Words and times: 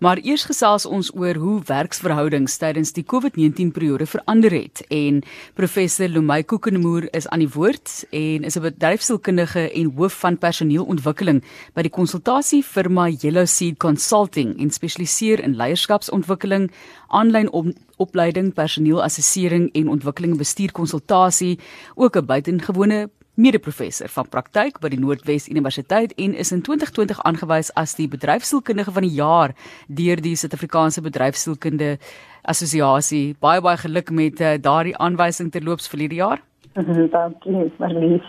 Maar 0.00 0.16
eers 0.24 0.46
gesels 0.48 0.86
ons 0.88 1.10
oor 1.12 1.36
hoe 1.36 1.58
werksverhoudings 1.68 2.54
tydens 2.56 2.94
die 2.96 3.02
COVID-19 3.04 3.68
periode 3.76 4.06
verander 4.08 4.54
het. 4.56 4.80
En 4.88 5.18
professor 5.54 6.08
Lumay 6.08 6.40
Kokenemoer 6.48 7.10
is 7.12 7.28
aan 7.28 7.44
die 7.44 7.50
woord 7.52 8.06
en 8.08 8.46
is 8.48 8.56
'n 8.56 8.64
bedryfsielkundige 8.64 9.68
en 9.72 9.92
hoof 9.96 10.16
van 10.24 10.38
personeelontwikkeling 10.38 11.44
by 11.74 11.82
die 11.82 11.92
konsultasiefirma 11.92 13.08
Yellow 13.08 13.46
Seed 13.46 13.76
Consulting 13.76 14.58
en 14.58 14.70
spesialiseer 14.70 15.44
in 15.44 15.56
leierskapsontwikkeling, 15.56 16.70
aanlyn 17.08 17.52
op 17.52 17.66
opleiding, 17.96 18.54
personeelassessering 18.54 19.72
en 19.72 19.88
ontwikkeling 19.88 20.38
bestuurkonsultasie, 20.38 21.58
ook 21.94 22.16
'n 22.16 22.24
buitengewone 22.24 23.10
mede-professor 23.40 24.10
van 24.12 24.28
praktyk 24.28 24.80
by 24.82 24.90
die 24.92 24.98
Noordwes 25.00 25.48
Universiteit 25.48 26.12
en 26.20 26.34
is 26.34 26.52
in 26.52 26.60
2020 26.66 27.22
aangewys 27.28 27.70
as 27.80 27.94
die 27.96 28.08
bedryfsielkundige 28.10 28.92
van 28.92 29.06
die 29.06 29.14
jaar 29.16 29.54
deur 29.88 30.20
die 30.20 30.34
Suid-Afrikaanse 30.36 31.00
Bedryfsielkunde 31.06 31.96
Assosiasie. 32.42 33.36
Baie 33.40 33.62
baie 33.64 33.80
geluk 33.80 34.12
met 34.12 34.40
uh, 34.40 34.56
daardie 34.60 34.96
aanwysing 34.96 35.48
terloops 35.54 35.88
vir 35.88 36.04
hierdie 36.04 36.20
jaar. 36.20 36.44
Dankie, 36.74 37.70
Marlies. 37.78 38.28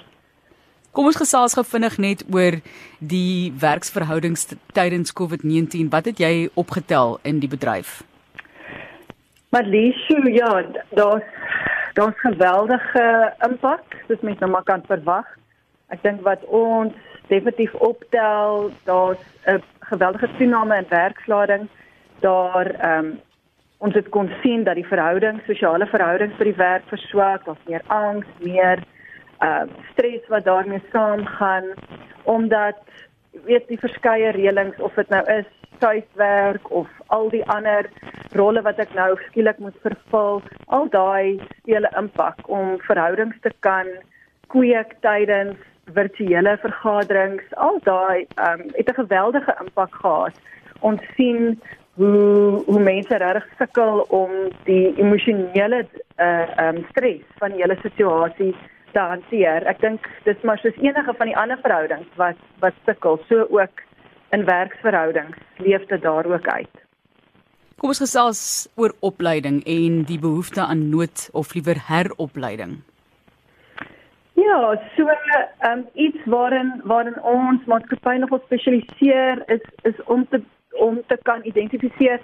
Kom 0.92 1.08
ons 1.08 1.20
gesels 1.20 1.56
gou 1.56 1.64
vinnig 1.64 1.98
net 2.04 2.24
oor 2.36 2.58
die 3.00 3.52
werksverhoudings 3.60 4.50
tydens 4.76 5.14
COVID-19. 5.16 5.92
Wat 5.92 6.08
het 6.12 6.20
jy 6.20 6.50
opgetel 6.60 7.20
in 7.28 7.40
die 7.44 7.52
bedryf? 7.52 8.02
Marlies, 9.52 10.00
ja, 10.32 10.52
daar's 10.96 11.28
daar's 11.94 12.20
geweldige 12.20 13.34
impak, 13.48 13.84
soos 14.08 14.20
mens 14.22 14.40
nou 14.40 14.52
maar 14.52 14.64
kan 14.64 14.84
verwag. 14.88 15.28
Ek 15.92 16.04
dink 16.04 16.22
wat 16.28 16.44
ons 16.46 16.94
definitief 17.28 17.74
optel, 17.74 18.72
daar's 18.84 19.24
'n 19.46 19.64
geweldige 19.80 20.30
toename 20.38 20.78
in 20.78 20.86
werkslading. 20.90 21.68
Daar 22.20 22.68
ehm 22.68 23.06
um, 23.06 23.20
ons 23.78 23.94
het 23.94 24.10
kon 24.10 24.30
sien 24.42 24.64
dat 24.64 24.76
die 24.76 24.88
verhouding, 24.88 25.42
sosiale 25.46 25.86
verhoudings 25.86 26.38
by 26.38 26.44
die 26.44 26.56
werk 26.56 26.84
verswak, 26.86 27.46
daar's 27.46 27.66
meer 27.68 27.82
angs, 27.88 28.28
meer 28.40 28.84
uh 29.42 29.64
stres 29.92 30.28
wat 30.28 30.44
daarmee 30.44 30.82
saamgaan 30.92 31.66
omdat 32.24 32.78
weet 33.32 33.68
die 33.68 33.80
verskeie 33.80 34.32
reëlings 34.32 34.78
of 34.78 34.94
dit 34.94 35.10
nou 35.10 35.24
is 35.32 35.50
tuiswerk 35.80 36.72
of 36.72 36.88
al 37.08 37.30
die 37.30 37.46
ander 37.46 37.90
rolle 38.36 38.62
wat 38.62 38.80
ek 38.80 38.94
nou 38.94 39.16
skielik 39.28 39.60
moet 39.60 39.76
vervul, 39.82 40.42
al 40.68 40.88
daai 40.90 41.40
'n 41.66 41.88
impak 41.98 42.38
om 42.48 42.80
verhoudings 42.88 43.40
te 43.42 43.52
kan 43.60 43.88
kweek 44.48 44.96
tydens 45.02 45.58
virtuele 45.94 46.58
vergaderings. 46.58 47.44
Al 47.56 47.80
daai 47.84 48.28
um, 48.36 48.64
het 48.78 48.90
'n 48.90 49.02
geweldige 49.04 49.56
impak 49.60 49.96
gehad. 49.96 50.36
Ons 50.80 51.02
sien 51.16 51.62
hoe 51.96 52.64
hoe 52.66 52.80
mense 52.80 53.18
regtig 53.18 53.48
sukkel 53.58 54.06
om 54.10 54.32
die 54.64 54.94
emosionele 54.98 55.86
uh 56.18 56.48
um 56.66 56.86
stres 56.90 57.22
van 57.38 57.52
die 57.52 57.62
hele 57.62 57.78
situasie 57.82 58.56
te 58.92 59.00
hanteer. 59.00 59.68
Ek 59.68 59.80
dink 59.82 60.08
dis 60.24 60.42
maar 60.48 60.58
soos 60.58 60.78
enige 60.82 61.14
van 61.18 61.28
die 61.28 61.38
ander 61.38 61.60
verhoudings 61.62 62.08
wat 62.16 62.40
wat 62.60 62.74
sukkel, 62.86 63.20
so 63.28 63.48
ook 63.50 63.84
in 64.32 64.46
werksverhoudings 64.46 65.38
leef 65.58 65.86
dit 65.86 66.02
daar 66.02 66.26
ook 66.26 66.48
uit. 66.48 66.78
Kom 67.82 67.90
ons 67.90 68.04
gesels 68.04 68.70
oor 68.76 68.94
opleiding 69.00 69.64
en 69.66 70.04
die 70.06 70.20
behoefte 70.20 70.62
aan 70.62 70.90
nood 70.90 71.30
of 71.34 71.54
liewer 71.54 71.80
heropleiding. 71.88 72.80
Ja, 74.34 74.60
so 74.96 75.08
ehm 75.08 75.72
um, 75.72 75.88
iets 75.94 76.26
waarin 76.26 76.82
waarin 76.84 77.22
ons 77.22 77.66
maatskappy 77.66 78.16
nog 78.18 78.42
spesialiseer 78.46 79.44
is 79.48 79.66
is 79.82 80.04
om 80.06 80.28
te 80.30 80.42
om 80.72 81.02
te 81.08 81.18
kan 81.24 81.42
identifiseer 81.44 82.20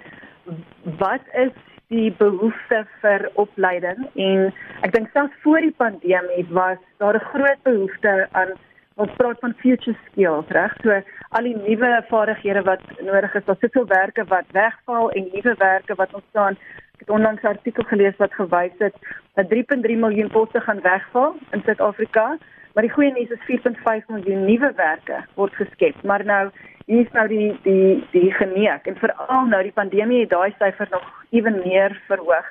wat 0.98 1.26
is 1.32 1.52
die 1.88 2.12
behoefte 2.12 2.84
vir 3.00 3.28
opleiding 3.34 4.06
en 4.14 4.48
ek 4.86 4.92
dink 4.92 5.12
selfs 5.12 5.42
voor 5.42 5.60
die 5.64 5.74
pandemie 5.82 6.46
was 6.60 6.80
daar 7.02 7.16
'n 7.16 7.28
groot 7.32 7.62
behoefte 7.62 8.28
aan 8.32 8.52
ons 8.98 9.14
praat 9.16 9.38
van 9.40 9.54
future 9.62 9.96
skills, 10.06 10.48
reg? 10.48 10.74
So 10.82 10.90
al 11.28 11.42
die 11.44 11.56
nuwe 11.56 11.90
vaardighede 12.08 12.62
wat 12.62 12.84
nodig 13.04 13.34
is, 13.34 13.44
daar's 13.44 13.60
soveel 13.60 13.86
werke 13.86 14.24
wat 14.24 14.52
wegval 14.52 15.10
en 15.10 15.28
nuwe 15.32 15.54
werke 15.58 15.94
wat 15.94 16.14
ontstaan. 16.14 16.56
Ek 16.96 17.04
het 17.04 17.10
onlangs 17.10 17.42
'n 17.42 17.52
artikel 17.54 17.84
gelees 17.84 18.16
wat 18.16 18.32
gewys 18.34 18.78
het 18.78 18.94
dat 19.34 19.48
3.3 19.48 19.96
miljoen 19.96 20.30
poste 20.30 20.60
gaan 20.60 20.80
wegval 20.80 21.36
in 21.50 21.62
Suid-Afrika, 21.64 22.38
maar 22.72 22.82
die 22.82 22.92
goeie 22.92 23.12
nuus 23.12 23.30
is 23.30 23.46
4.5 23.46 24.08
miljoen 24.08 24.44
nuwe 24.44 24.72
werke 24.76 25.24
word 25.34 25.54
geskep. 25.54 26.02
Maar 26.02 26.24
nou 26.24 26.50
hier 26.86 27.00
is 27.00 27.12
nou 27.12 27.28
die 27.28 27.58
die 27.62 28.06
die 28.10 28.32
geneek 28.32 28.86
en 28.86 28.96
veral 28.96 29.46
nou 29.46 29.62
die 29.62 29.72
pandemie 29.72 30.20
het 30.20 30.30
daai 30.30 30.54
syfer 30.58 30.88
nog 30.90 31.24
ewen 31.30 31.60
meer 31.64 32.00
verhoog. 32.06 32.46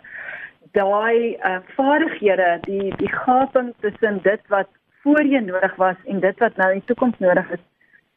Daai 0.71 1.35
uh, 1.35 1.57
vaardighede, 1.75 2.57
die 2.61 2.95
die 2.95 3.11
gaping 3.11 3.73
tussen 3.79 4.19
dit 4.21 4.41
wat 4.47 4.67
voorheen 5.01 5.45
nodig 5.45 5.75
was 5.75 5.95
en 6.05 6.19
dit 6.19 6.39
wat 6.39 6.55
nou 6.55 6.71
in 6.71 6.79
die 6.79 6.87
toekoms 6.87 7.19
nodig 7.19 7.49
is, 7.51 7.63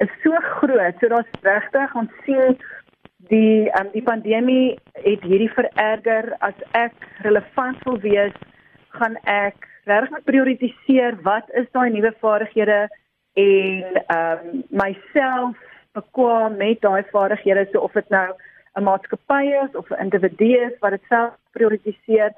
is 0.00 0.12
so 0.22 0.32
groot. 0.60 0.94
So 1.00 1.08
daar's 1.12 1.40
regtig 1.44 1.94
ons 1.94 2.12
sien 2.24 2.56
die 3.30 3.68
um, 3.78 3.90
die 3.92 4.02
pandemie 4.02 4.78
het 5.04 5.24
hierdie 5.28 5.50
vererger 5.54 6.32
as 6.46 6.56
ek 6.78 6.96
relevant 7.26 7.82
wil 7.88 8.00
wees, 8.04 8.36
gaan 8.96 9.18
ek 9.28 9.68
regtig 9.88 10.14
moet 10.14 10.28
prioritiseer 10.28 11.18
wat 11.26 11.50
is 11.60 11.68
daai 11.76 11.90
nuwe 11.92 12.12
vaardighede 12.24 12.86
en 13.40 14.00
ehm 14.00 14.46
um, 14.52 14.62
myself 14.82 15.56
bekwam 15.98 16.56
met 16.56 16.80
daai 16.86 17.02
vaardighede 17.12 17.68
so 17.72 17.84
of 17.86 17.92
dit 17.92 18.08
nou 18.08 18.28
'n 18.78 18.86
maatskappy 18.88 19.44
is 19.64 19.76
of 19.76 19.90
'n 19.90 20.02
individu 20.06 20.50
is 20.66 20.78
wat 20.80 20.90
dit 20.90 21.04
self 21.08 21.36
prioritiseer 21.52 22.32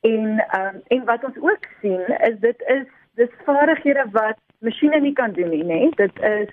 en 0.00 0.38
ehm 0.38 0.76
um, 0.76 0.82
en 0.88 1.04
wat 1.04 1.24
ons 1.24 1.38
ook 1.40 1.66
sien 1.80 2.04
is 2.30 2.38
dit 2.40 2.62
is 2.78 2.86
dis 3.14 3.32
vaardighede 3.44 4.04
wat 4.12 4.38
masjiene 4.60 5.00
nie 5.00 5.12
kan 5.12 5.32
doen 5.32 5.50
nie, 5.50 5.64
nee. 5.64 5.90
Dit 5.96 6.20
is 6.20 6.50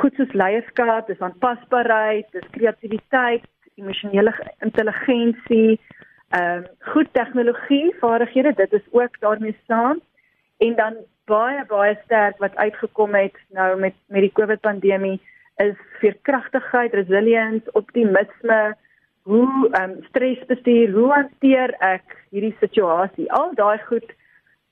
goed 0.00 0.14
soos 0.18 0.32
leierskap, 0.32 1.06
dis 1.06 1.20
aanpasbaarheid, 1.22 2.26
dis 2.34 2.46
kreatiwiteit, 2.56 3.46
emosionele 3.80 4.34
intelligensie, 4.66 5.78
ehm 6.34 6.64
um, 6.64 6.64
goed 6.92 7.10
tegnologie 7.14 7.94
vaardighede, 8.00 8.54
dit 8.58 8.72
is 8.72 8.86
ook 8.90 9.20
daarmee 9.20 9.56
saam. 9.66 10.00
En 10.58 10.74
dan 10.74 10.96
baie 11.30 11.64
baie 11.66 11.98
sterk 12.04 12.38
wat 12.38 12.56
uitgekom 12.56 13.14
het 13.14 13.36
nou 13.48 13.78
met 13.80 13.94
met 14.06 14.26
die 14.26 14.32
COVID 14.32 14.60
pandemie 14.60 15.20
is 15.62 15.76
veerkragtigheid, 16.00 16.94
resilience, 16.94 17.72
optimisme, 17.72 18.76
hoe 19.22 19.68
ehm 19.70 19.90
um, 19.90 19.96
stresbestuur, 20.08 20.92
hoe 20.92 21.12
hanteer 21.12 21.76
ek 21.78 22.18
hierdie 22.30 22.56
situasie? 22.60 23.30
Al 23.32 23.54
daai 23.54 23.78
goed 23.86 24.10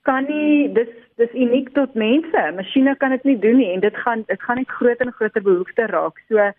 kan 0.07 0.27
nie 0.27 0.69
dis 0.75 0.91
dis 1.21 1.33
uniek 1.33 1.69
tot 1.77 1.95
mense. 1.95 2.43
Masjiene 2.57 2.95
kan 2.99 3.13
dit 3.15 3.23
nie 3.29 3.39
doen 3.39 3.57
nie 3.61 3.71
en 3.73 3.83
dit 3.83 3.97
gaan 4.05 4.23
dit 4.27 4.41
gaan 4.41 4.59
net 4.61 4.71
groter 4.77 5.07
en 5.07 5.17
groter 5.19 5.45
behoefte 5.45 5.87
raak. 5.91 6.19
So 6.29 6.49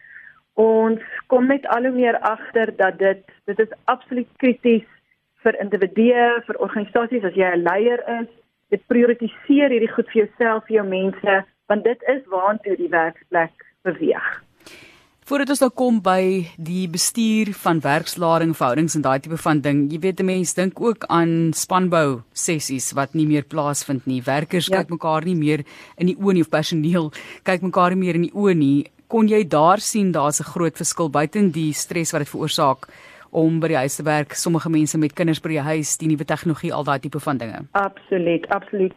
ons 0.61 1.03
kom 1.33 1.49
net 1.51 1.67
al 1.75 1.89
hoe 1.89 1.97
meer 1.97 2.19
agter 2.31 2.73
dat 2.77 2.99
dit 2.99 3.25
dit 3.51 3.59
is 3.67 3.77
absoluut 3.85 4.31
krities 4.39 4.87
vir 5.45 5.59
individue, 5.61 6.29
vir 6.47 6.61
organisasies 6.67 7.25
as 7.25 7.37
jy 7.37 7.51
'n 7.53 7.67
leier 7.69 8.01
is. 8.21 8.31
Dit 8.71 8.87
prioritiseer 8.89 9.71
hierdie 9.71 9.93
goed 9.93 10.09
vir 10.13 10.25
jouself, 10.25 10.65
vir 10.67 10.77
jou 10.77 10.87
mense, 10.89 11.45
want 11.69 11.85
dit 11.85 12.01
is 12.09 12.23
waantoe 12.27 12.77
die 12.77 12.89
werksplek 12.89 13.53
beweeg. 13.83 14.44
Voordat 15.25 15.55
ons 15.55 15.63
nou 15.63 15.71
kom 15.73 16.03
by 16.05 16.45
die 16.61 16.83
bestuur 16.93 17.55
van 17.57 17.79
werkslading 17.81 18.51
verhoudings 18.53 18.93
en 18.99 19.05
daai 19.07 19.23
tipe 19.25 19.39
van 19.41 19.63
ding, 19.65 19.87
jy 19.89 19.97
weet 20.03 20.21
'n 20.21 20.27
mens 20.29 20.53
dink 20.53 20.77
ook 20.77 21.07
aan 21.09 21.55
spanbou 21.57 22.21
sessies 22.35 22.93
wat 22.93 23.15
nie 23.15 23.25
meer 23.25 23.43
plaasvind 23.43 24.05
nie. 24.07 24.21
Werkers 24.21 24.69
ja. 24.69 24.77
kyk 24.77 24.91
mekaar 24.91 25.25
nie 25.25 25.35
meer 25.35 25.65
in 25.97 26.13
die 26.13 26.17
oë 26.21 26.35
nie 26.35 26.43
of 26.43 26.51
personeel 26.51 27.11
kyk 27.43 27.63
mekaar 27.63 27.97
nie 27.97 28.05
meer 28.05 28.15
in 28.15 28.29
die 28.29 28.37
oë 28.37 28.55
nie. 28.55 28.85
Kon 29.09 29.27
jy 29.27 29.49
daar 29.49 29.81
sien 29.81 30.13
daar's 30.13 30.41
'n 30.41 30.53
groot 30.53 30.77
verskil 30.77 31.09
buiten 31.09 31.53
die 31.53 31.73
stres 31.73 32.13
wat 32.13 32.21
dit 32.21 32.29
veroorsaak 32.29 32.89
om 33.33 33.61
by 33.61 33.69
die 33.69 33.81
huis 33.81 33.97
te 33.97 34.03
werk, 34.03 34.35
sommige 34.35 34.69
mense 34.69 34.99
met 34.99 35.15
kinders 35.15 35.41
by 35.41 35.49
die 35.49 35.61
huis, 35.61 35.97
die 35.97 36.07
nuwe 36.07 36.25
tegnologie, 36.25 36.73
al 36.73 36.85
daai 36.85 37.01
tipe 37.01 37.19
van 37.19 37.39
dinge. 37.39 37.65
Absoluut, 37.73 38.47
absoluut. 38.49 38.93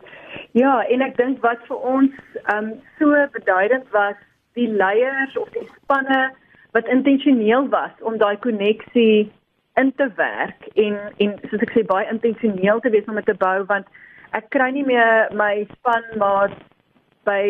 Ja, 0.51 0.83
en 0.89 1.01
ek 1.01 1.15
dink 1.15 1.41
wat 1.41 1.59
vir 1.68 1.77
ons 1.77 2.12
um 2.53 2.74
so 3.00 3.15
beduidend 3.31 3.85
was 3.94 4.15
die 4.57 4.69
leiers 4.81 5.38
of 5.38 5.50
die 5.56 5.68
spanne 5.75 6.21
wat 6.75 6.89
intentioneel 6.94 7.69
was 7.74 7.94
om 8.01 8.18
daai 8.21 8.38
koneksie 8.44 9.31
in 9.81 9.94
te 9.95 10.09
werk 10.18 10.68
en 10.74 10.98
en 11.24 11.38
soos 11.50 11.63
ek 11.65 11.75
sê 11.75 11.86
baie 11.86 12.09
intentioneel 12.12 12.81
te 12.81 12.94
wees 12.94 13.07
om 13.07 13.19
dit 13.21 13.30
te 13.30 13.38
bou 13.45 13.57
want 13.71 13.88
ek 14.38 14.50
kry 14.56 14.71
nie 14.75 14.86
meer 14.86 15.30
my 15.44 15.54
span 15.77 16.09
maar 16.24 16.51
by 17.27 17.42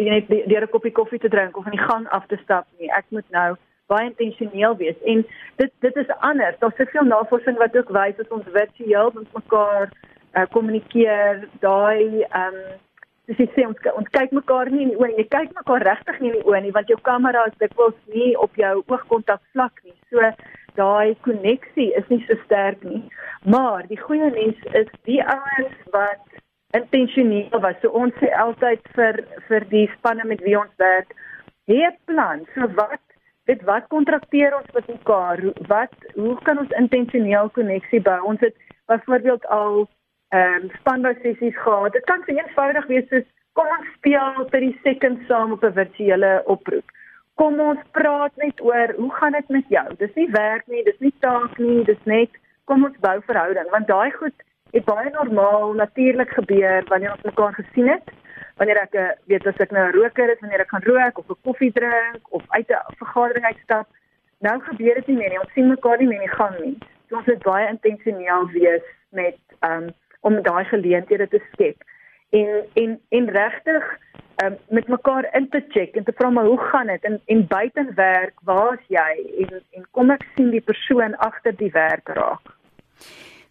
jy 0.00 0.08
net 0.08 0.28
deur 0.50 0.64
'n 0.64 0.72
koppie 0.74 0.94
koffie 0.98 1.20
te 1.20 1.32
drink 1.34 1.56
of 1.56 1.66
in 1.66 1.76
die 1.76 1.86
gang 1.90 2.06
af 2.16 2.26
te 2.26 2.38
stap 2.42 2.66
nie. 2.78 2.90
Ek 3.00 3.06
moet 3.10 3.28
nou 3.30 3.56
baie 3.88 4.08
intentioneel 4.08 4.76
wees. 4.76 4.98
En 5.04 5.24
dit 5.56 5.72
dit 5.80 5.96
is 5.96 6.10
anders. 6.30 6.58
Daar's 6.58 6.76
soveel 6.76 7.08
navorsing 7.08 7.56
wat 7.58 7.76
ook 7.76 7.92
wys 7.98 8.16
dat 8.16 8.32
ons 8.36 8.52
virtueel 8.52 9.10
met 9.14 9.32
mekaar 9.40 9.90
uh, 10.34 10.46
kommunikeer 10.50 11.48
daai 11.60 12.24
um, 12.42 12.60
dis 13.28 13.40
jy 13.42 13.46
sê 13.52 13.64
ons 13.68 13.88
ons 13.92 14.12
kyk 14.16 14.32
mekaar 14.32 14.70
nie 14.72 14.86
in 14.86 14.92
die 14.94 14.98
oë 15.00 15.10
nie. 15.10 15.18
Jy 15.20 15.28
kyk 15.34 15.50
mekaar 15.58 15.84
regtig 15.84 16.20
nie 16.22 16.30
in 16.32 16.38
die 16.38 16.46
oë 16.48 16.62
nie 16.64 16.74
want 16.76 16.92
jou 16.92 16.98
kamera 17.08 17.44
is 17.50 17.58
dikwels 17.60 17.98
nie 18.14 18.30
op 18.44 18.56
jou 18.56 18.74
oogkontak 18.80 19.42
vlak 19.52 19.82
nie. 19.84 19.96
So 20.08 20.30
daai 20.80 21.12
koneksie 21.26 21.90
is 21.98 22.08
nie 22.12 22.22
so 22.24 22.38
sterk 22.46 22.84
nie. 22.88 23.02
Maar 23.44 23.84
die 23.90 24.00
goeie 24.00 24.30
nuus 24.32 24.64
is 24.80 24.88
die 25.10 25.20
ouens 25.20 25.76
wat 25.92 26.40
intentioneel 26.78 27.60
was. 27.64 27.76
So 27.82 27.92
ons 27.92 28.16
sê 28.22 28.32
altyd 28.44 28.88
vir 28.96 29.20
vir 29.50 29.68
die 29.74 29.84
spanne 29.98 30.24
met 30.28 30.40
wie 30.46 30.56
ons 30.56 30.72
werk, 30.80 31.12
het 31.68 32.00
plan. 32.08 32.46
So 32.54 32.70
wat 32.80 33.04
dit 33.48 33.60
wat 33.68 33.88
kontrakteer 33.92 34.56
ons 34.56 34.72
met 34.76 34.88
mekaar? 34.88 35.44
Wat 35.68 36.10
hoe 36.16 36.34
kan 36.48 36.64
ons 36.64 36.74
intentioneel 36.80 37.52
koneksie 37.56 38.00
bou? 38.04 38.18
Ons 38.32 38.40
het 38.44 38.56
byvoorbeeld 38.88 39.44
al 39.52 39.86
ehm 40.28 40.62
um, 40.62 40.70
spanbou 40.80 41.14
sessies 41.22 41.56
gehad. 41.56 41.92
Dit 41.92 42.04
kan 42.04 42.22
so 42.26 42.32
eenvoudig 42.32 42.86
wees 42.86 43.08
soos 43.08 43.28
kom 43.52 43.70
ons 43.74 43.92
speel 43.96 44.44
vir 44.52 44.60
die 44.60 44.80
second 44.82 45.22
saam 45.28 45.52
op 45.52 45.64
'n 45.64 45.78
virtuele 45.80 46.42
oproep. 46.44 46.90
Kom 47.34 47.60
ons 47.60 47.80
praat 47.92 48.36
net 48.36 48.60
oor 48.60 48.92
hoe 48.96 49.12
gaan 49.14 49.32
dit 49.32 49.48
met 49.48 49.64
jou? 49.68 49.94
Dis 49.98 50.14
nie 50.14 50.30
werk 50.30 50.66
nie, 50.66 50.84
dis 50.84 50.98
nie 50.98 51.14
taak 51.20 51.58
nie, 51.58 51.84
dis 51.84 52.04
net 52.04 52.30
kom 52.64 52.84
ons 52.84 52.98
bou 53.00 53.20
verhouding 53.30 53.70
want 53.70 53.86
daai 53.86 54.10
goed 54.10 54.44
het 54.72 54.84
baie 54.84 55.10
normaal 55.10 55.72
natuurlik 55.72 56.30
gebeur 56.30 56.84
wanneer 56.88 57.12
ons 57.12 57.28
mekaar 57.30 57.54
gesien 57.54 57.88
het. 57.88 58.10
Wanneer 58.56 58.82
ek 58.82 58.94
eh, 58.94 59.14
weet 59.30 59.46
as 59.46 59.60
ek 59.64 59.70
nou 59.70 59.86
'n 59.88 59.96
roker 59.96 60.30
is, 60.30 60.40
wanneer 60.40 60.60
ek 60.60 60.74
gaan 60.74 60.88
rook 60.90 61.18
of 61.18 61.30
'n 61.30 61.42
koffie 61.44 61.72
drink 61.72 62.20
of 62.30 62.42
uit 62.48 62.70
'n 62.70 62.94
vergadering 62.98 63.44
uitstap, 63.44 63.86
nou 64.40 64.60
gebeur 64.60 64.94
dit 64.94 65.06
nie 65.06 65.16
meer 65.16 65.30
nie. 65.30 65.40
Ons 65.40 65.52
sien 65.52 65.68
mekaar 65.68 65.98
nie 65.98 66.06
meer 66.06 66.22
in 66.22 66.28
die 66.28 66.36
gang 66.36 66.58
nie. 66.60 66.78
So 67.08 67.16
ons 67.16 67.26
moet 67.26 67.42
baie 67.42 67.68
intentioneel 67.68 68.48
wees 68.52 68.86
met 69.10 69.38
ehm 69.60 69.82
um, 69.82 69.94
om 70.20 70.42
daai 70.42 70.64
geleenthede 70.64 71.28
te 71.28 71.40
skep. 71.52 71.82
En 72.30 72.64
en 72.74 73.00
en 73.08 73.30
regtig 73.30 73.84
um, 74.44 74.56
met 74.68 74.88
mekaar 74.88 75.28
in 75.32 75.48
te 75.48 75.64
check 75.68 75.94
en 75.94 76.04
te 76.04 76.12
vra 76.16 76.30
maar 76.30 76.44
hoe 76.44 76.60
gaan 76.60 76.86
dit? 76.86 77.04
En 77.04 77.20
en 77.26 77.46
buitenwerk 77.46 78.34
waar's 78.42 78.84
jy? 78.88 79.12
En 79.38 79.62
en 79.70 79.88
kom 79.90 80.10
ek 80.10 80.26
sien 80.34 80.50
die 80.50 80.64
persoon 80.64 81.16
agter 81.16 81.56
die 81.56 81.72
werk 81.72 82.08
raak 82.08 82.56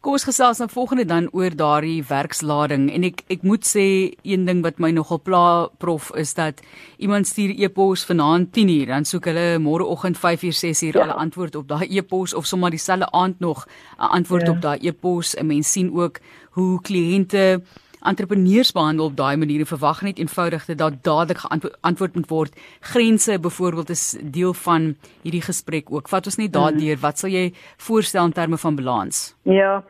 Kom 0.06 0.14
ons 0.14 0.28
gesels 0.28 0.60
nou 0.62 0.68
volgende 0.70 1.08
dan 1.10 1.26
oor 1.34 1.56
daardie 1.58 2.04
werkslading 2.06 2.84
en 2.94 3.06
ek 3.08 3.24
ek 3.34 3.42
moet 3.42 3.66
sê 3.66 3.86
een 4.22 4.46
ding 4.46 4.62
wat 4.62 4.78
my 4.78 4.92
nogal 4.94 5.18
pla 5.18 5.46
prof 5.82 6.12
is 6.22 6.36
dat 6.38 6.62
iemand 7.02 7.26
stuur 7.28 7.56
e-pos 7.58 8.04
vanaand 8.06 8.52
10uur 8.54 8.92
dan 8.94 9.10
soek 9.10 9.26
hulle 9.32 9.48
môreoggend 9.58 10.22
5uur 10.22 10.54
6uur 10.54 10.94
ja. 10.94 11.02
hulle 11.02 11.18
antwoord 11.26 11.58
op 11.58 11.68
daai 11.74 11.90
e-pos 11.90 12.36
of 12.38 12.46
sommer 12.46 12.70
dieselfde 12.70 13.10
aand 13.12 13.40
nog 13.40 13.66
'n 13.66 14.14
antwoord 14.22 14.46
ja. 14.46 14.52
op 14.52 14.62
daai 14.62 14.80
e-pos. 14.88 15.34
'n 15.34 15.48
Mens 15.48 15.72
sien 15.72 15.90
ook 15.94 16.20
hoe 16.52 16.82
kliënte 16.82 17.62
entrepreneurs 18.02 18.72
behandel 18.72 19.06
op 19.06 19.16
daai 19.18 19.38
manier 19.38 19.66
verwag 19.66 20.02
net 20.02 20.20
eenvoudig 20.20 20.66
dat 20.66 20.78
daar 20.78 20.98
dadelik 21.02 21.38
geantwoord 21.38 22.16
moet 22.16 22.30
word. 22.30 22.60
Grense 22.80 23.40
byvoorbeeld 23.40 23.90
is 23.90 24.18
deel 24.22 24.54
van 24.54 24.96
hierdie 25.22 25.42
gesprek 25.42 25.92
ook. 25.92 26.10
Vat 26.10 26.26
ons 26.26 26.38
net 26.38 26.54
daardeur, 26.54 26.94
hmm. 26.94 27.02
wat 27.02 27.18
sal 27.18 27.30
jy 27.30 27.54
voorstel 27.78 28.26
in 28.26 28.32
terme 28.32 28.58
van 28.58 28.76
balans? 28.76 29.36
Ja. 29.42 29.84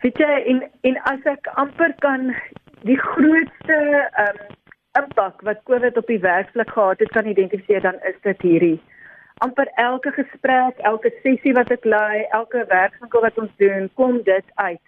Weet 0.00 0.18
jy 0.18 0.36
en 0.52 0.62
en 0.80 1.02
as 1.12 1.26
ek 1.28 1.46
amper 1.60 1.94
kan 1.98 2.34
die 2.88 2.98
grootste 2.98 3.76
ehm 3.76 4.28
um, 4.28 4.56
impak 4.98 5.42
wat 5.46 5.60
COVID 5.70 5.96
op 5.96 6.06
die 6.10 6.18
werksplek 6.18 6.70
gehad 6.74 6.98
het 6.98 7.12
kan 7.14 7.26
identifiseer 7.26 7.82
dan 7.82 7.94
is 8.08 8.16
dit 8.22 8.40
hierdie 8.42 8.78
amper 9.40 9.68
elke 9.74 10.12
gesprek, 10.12 10.78
elke 10.78 11.12
sessie 11.22 11.52
wat 11.56 11.70
ek 11.72 11.86
lei, 11.88 12.24
elke 12.36 12.64
werkswinkel 12.68 13.24
wat 13.24 13.38
ons 13.40 13.52
doen, 13.62 13.88
kom 13.96 14.18
dit 14.26 14.46
uit 14.60 14.80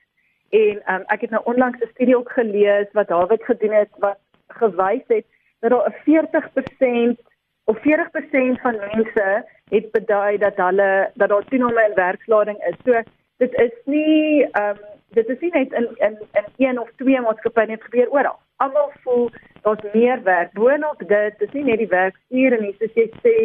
En 0.52 0.94
um, 0.94 1.04
ek 1.14 1.20
het 1.25 1.31
nou 1.31 1.43
onlangs 1.44 1.81
'n 1.81 1.90
studie 1.90 2.16
ook 2.16 2.32
gelees 2.32 2.88
wat 2.93 3.08
David 3.08 3.44
gedoen 3.44 3.72
het 3.72 3.88
wat 3.99 4.19
gewys 4.46 5.06
het 5.06 5.25
dat 5.60 5.70
daar 5.70 5.88
'n 5.88 5.96
40% 6.04 7.20
of 7.64 7.78
40% 7.78 8.60
van 8.60 8.76
mense 8.76 9.44
het 9.69 9.90
bedui 9.90 10.38
dat 10.38 10.56
hulle 10.56 11.10
dat 11.14 11.28
daar 11.28 11.44
toename 11.44 11.84
in 11.88 11.94
werkslading 11.94 12.58
is. 12.64 12.76
So 12.84 13.02
dit 13.37 13.52
is 13.54 13.72
nie 13.84 14.50
ehm 14.50 14.69
um, 14.69 14.76
dit 15.08 15.28
is 15.28 15.40
nie 15.40 15.50
net 15.52 15.72
in 15.72 15.88
in 15.96 16.19
in 16.32 16.46
een 16.56 16.81
of 16.81 16.90
twee 16.96 17.20
maatskappye 17.20 17.66
net 17.66 17.82
gebeur 17.82 18.10
oral. 18.10 18.38
Almal 18.56 18.93
voel 19.02 19.31
daar's 19.62 19.93
meer 19.93 20.22
werk. 20.22 20.52
Boonop 20.52 20.99
dit 20.99 21.40
is 21.40 21.52
nie 21.52 21.64
net 21.64 21.78
die 21.78 21.88
werksure 21.88 22.60
nie, 22.60 22.75
soos 22.78 22.94
jy 22.94 23.08
sê 23.25 23.37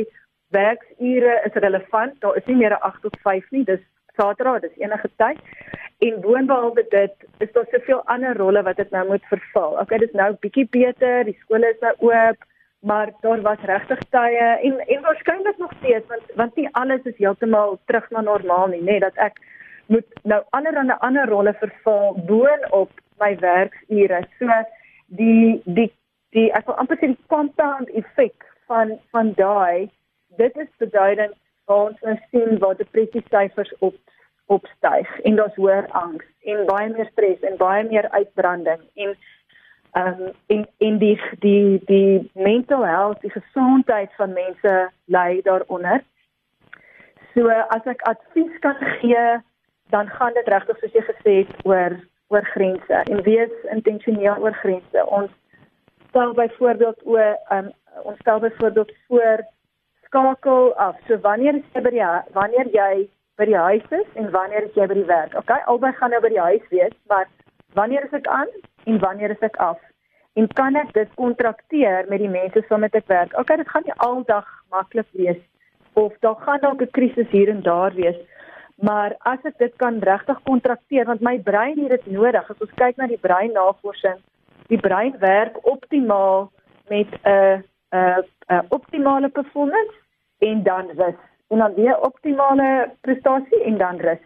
werksure 0.49 1.41
is 1.45 1.53
relevant. 1.53 2.19
Daar 2.21 2.35
is 2.35 2.45
nie 2.45 2.55
meer 2.55 2.71
'n 2.71 2.85
8 2.89 3.01
tot 3.01 3.17
5 3.21 3.51
nie. 3.51 3.63
Dis 3.63 3.83
Saterdag, 4.17 4.61
dis 4.65 4.83
enige 4.83 5.09
tyd. 5.21 5.39
En 6.05 6.19
boonbehalwe 6.21 6.85
dit, 6.89 7.15
is 7.43 7.51
daar 7.55 7.65
soveel 7.71 8.03
ander 8.05 8.37
rolle 8.37 8.61
wat 8.63 8.77
dit 8.77 8.91
nou 8.93 9.07
moet 9.07 9.25
vervul. 9.31 9.79
Okay, 9.81 9.97
dis 10.03 10.13
nou 10.17 10.29
bietjie 10.43 10.67
beter, 10.73 11.23
die 11.25 11.37
skole 11.41 11.71
is 11.71 11.81
nou 11.81 11.93
oop, 12.09 12.45
maar 12.79 13.11
daar 13.21 13.41
was 13.41 13.63
regtig 13.65 13.99
tye 14.09 14.47
en 14.67 14.79
en 14.79 15.01
waarskynlik 15.01 15.57
nog 15.57 15.71
steeds 15.79 16.07
want 16.07 16.21
want 16.35 16.55
nie 16.55 16.69
alles 16.71 17.01
is 17.03 17.17
heeltemal 17.17 17.79
terug 17.85 18.09
na 18.09 18.21
normaal 18.21 18.67
nie, 18.67 18.81
nê, 18.81 18.91
nee, 18.91 18.99
dat 18.99 19.15
ek 19.15 19.39
moet 19.87 20.19
nou 20.23 20.43
allerlei 20.49 20.97
ander 20.99 21.29
rolle 21.29 21.53
vervul 21.53 22.21
boonop 22.27 22.91
my 23.19 23.31
werksure. 23.41 24.21
So 24.39 24.61
die 25.07 25.61
die 25.65 25.89
die 26.35 26.51
ek 26.53 26.69
wil 26.69 26.77
amper 26.77 26.99
sê 27.01 27.09
die 27.13 27.29
compound 27.33 27.89
effek 27.89 28.45
van 28.69 28.97
van 29.11 29.33
daai 29.41 29.89
dit 30.37 30.57
is 30.63 30.69
beduidend 30.77 31.33
waar 31.67 31.89
ons 31.89 32.05
nou 32.07 32.17
sien 32.31 32.59
waar 32.63 32.77
depressie 32.79 33.23
syfers 33.29 33.73
op 33.79 33.95
opstyg 34.47 35.09
en 35.27 35.35
daar's 35.35 35.55
hoër 35.59 35.87
angs 36.01 36.25
en 36.51 36.65
baie 36.69 36.89
meer 36.93 37.09
stres 37.11 37.41
en 37.49 37.57
baie 37.59 37.83
meer 37.89 38.07
uitbranding 38.15 38.83
en 38.95 39.17
ehm 39.97 40.21
um, 40.21 40.31
en 40.47 40.67
en 40.77 40.97
die 40.97 41.19
die 41.39 41.81
die 41.85 42.31
mental 42.33 42.85
health, 42.85 43.21
die 43.21 43.31
gesondheid 43.31 44.13
van 44.15 44.33
mense 44.33 44.73
ly 45.05 45.41
daaronder. 45.43 46.03
So 47.33 47.49
as 47.49 47.87
ek 47.93 48.01
advies 48.11 48.59
kan 48.59 48.77
gee, 48.99 49.25
dan 49.89 50.09
gaan 50.19 50.33
dit 50.33 50.47
regtig 50.47 50.79
soos 50.79 50.93
jy 50.99 51.03
gesê 51.09 51.35
het 51.41 51.65
oor 51.65 51.97
oor 52.27 52.45
grense 52.53 53.01
en 53.03 53.23
wees 53.23 53.53
intentioneel 53.71 54.43
oor 54.43 54.55
grense. 54.63 55.05
Ons 55.19 55.31
stel 56.09 56.33
byvoorbeeld 56.33 57.03
o 57.03 57.17
um, 57.57 57.71
ons 58.03 58.19
stel 58.19 58.39
byvoorbeeld 58.39 58.91
voor 59.07 59.45
skakel 60.07 60.73
af. 60.75 60.95
So 61.07 61.19
wanneer 61.23 61.59
jy 61.59 61.81
by 61.81 61.91
die 61.93 62.07
wanneer 62.35 62.71
jy 62.73 63.07
by 63.37 63.45
die 63.45 63.57
huis 63.57 63.91
is 63.91 64.07
en 64.15 64.31
wanneer 64.33 64.65
is 64.65 64.75
jy 64.75 64.87
by 64.87 64.97
die 64.97 65.09
werk? 65.09 65.35
Okay, 65.37 65.59
albei 65.71 65.91
gaan 65.97 66.15
nou 66.15 66.21
by 66.23 66.31
die 66.33 66.41
huis 66.41 66.71
wees, 66.73 66.95
maar 67.11 67.27
wanneer 67.77 68.07
is 68.07 68.15
ek 68.17 68.27
aan 68.27 68.49
en 68.85 68.99
wanneer 69.03 69.35
is 69.35 69.45
ek 69.45 69.59
af? 69.61 69.77
En 70.37 70.47
kan 70.53 70.75
ek 70.77 70.93
dit 70.93 71.13
kontrakteer 71.17 72.05
met 72.09 72.21
die 72.21 72.31
mense 72.31 72.63
waarmee 72.69 72.93
ek 72.93 73.11
werk? 73.11 73.37
Okay, 73.41 73.57
dit 73.57 73.69
gaan 73.69 73.85
nie 73.85 73.99
aldag 74.05 74.49
maklik 74.73 75.09
wees 75.17 75.39
of 75.97 76.13
daar 76.21 76.37
gaan 76.45 76.59
dalk 76.61 76.81
'n 76.81 76.91
krisis 76.97 77.29
hier 77.29 77.49
en 77.49 77.61
daar 77.61 77.93
wees. 77.93 78.17
Maar 78.81 79.15
as 79.25 79.39
ek 79.43 79.57
dit 79.57 79.73
kan 79.75 79.99
regtig 79.99 80.41
kontrakteer 80.43 81.05
want 81.05 81.21
my 81.21 81.39
brein 81.39 81.79
het 81.79 81.89
dit 81.89 82.05
nodig. 82.05 82.49
As 82.49 82.61
ons 82.61 82.75
kyk 82.75 82.97
na 82.97 83.07
die 83.07 83.21
breinnavorsing, 83.21 84.19
die 84.69 84.77
brein 84.77 85.15
werk 85.19 85.57
optimaal 85.65 86.51
met 86.89 87.09
'n 87.25 87.63
'n 87.91 88.23
'n 88.49 88.65
optimale 88.69 89.29
performance 89.29 89.95
en 90.39 90.63
dan 90.63 90.89
rus 90.95 91.19
en 91.47 91.57
dan 91.57 91.73
weer 91.73 91.99
optimale 92.01 92.91
prestasie 93.01 93.63
en 93.63 93.77
dan 93.77 93.99
rus. 93.99 94.23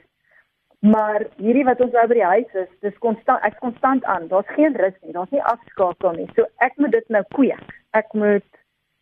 Maar 0.80 1.26
hierdie 1.36 1.64
wat 1.64 1.82
ons 1.82 1.92
nou 1.92 2.08
by 2.08 2.16
die 2.18 2.26
huis 2.26 2.54
is, 2.54 2.70
dis 2.82 2.98
konstant 3.06 3.44
ek 3.46 3.60
konstant 3.62 4.06
aan. 4.10 4.28
Daar's 4.28 4.50
geen 4.58 4.74
rus 4.76 4.96
nie. 5.02 5.14
Daar's 5.14 5.30
nie 5.30 5.44
afskakel 5.44 6.16
nie. 6.18 6.30
So 6.36 6.48
ek 6.66 6.74
moet 6.82 6.92
dit 6.92 7.10
nou 7.14 7.22
kweek. 7.36 7.76
Ek 7.94 8.14
moet 8.18 8.48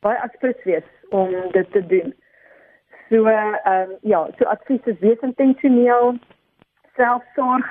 baie 0.03 0.19
aktief 0.19 0.59
wees 0.67 0.89
om 1.15 1.31
dit 1.55 1.71
te 1.71 1.85
doen. 1.87 2.11
So 3.09 3.23
ehm 3.31 3.55
uh, 3.65 3.95
ja, 4.01 4.27
so 4.37 4.45
advies 4.45 4.91
is 4.91 4.99
wees 4.99 5.23
intentioneel 5.23 6.17
selfsorg. 6.95 7.65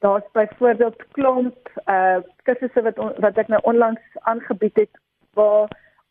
Daar's 0.00 0.24
byvoorbeeld 0.32 1.04
klomp 1.12 1.68
uh, 1.84 2.24
kursusse 2.48 2.82
wat 2.82 2.96
wat 2.96 3.38
ek 3.38 3.52
nou 3.52 3.60
onlangs 3.68 4.24
aangebied 4.32 4.76
het 4.76 5.00
waar 5.36 5.68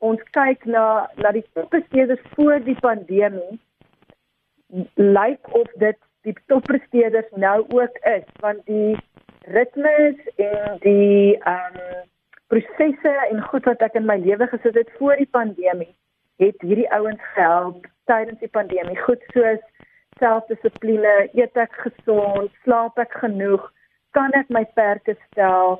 ons 0.09 0.23
kyk 0.37 0.65
na 0.75 0.85
na 1.23 1.31
die 1.35 1.45
toppresteerders 1.57 2.23
voor 2.35 2.59
die 2.65 2.79
pandemie 2.85 3.59
lyk 4.95 5.53
of 5.59 5.69
dit 5.83 5.99
die 6.27 6.35
toppresteerders 6.51 7.29
nou 7.45 7.57
ook 7.77 7.99
is 8.15 8.25
want 8.45 8.65
die 8.65 8.95
ritmes 9.57 10.19
en 10.35 10.79
die 10.87 11.37
ehm 11.37 11.79
um, 11.83 12.09
prosesse 12.53 13.13
en 13.31 13.41
goed 13.49 13.65
wat 13.65 13.81
ek 13.81 13.95
in 13.97 14.05
my 14.05 14.19
lewe 14.21 14.47
gesit 14.51 14.75
het 14.77 14.91
voor 14.99 15.17
die 15.17 15.29
pandemie 15.37 15.93
het 16.41 16.61
hierdie 16.61 16.89
ouens 16.93 17.21
gehelp 17.33 17.87
tydens 18.09 18.39
die 18.39 18.51
pandemie. 18.57 18.97
Goed 19.05 19.23
soos 19.33 19.61
selfdissipline 20.21 21.13
eet 21.33 21.57
ek 21.57 21.73
gesond 21.85 22.51
slaap 22.65 22.99
ek 23.01 23.15
genoeg 23.23 23.65
kan 24.17 24.35
ek 24.37 24.51
my 24.53 24.65
perke 24.77 25.17
stel 25.29 25.79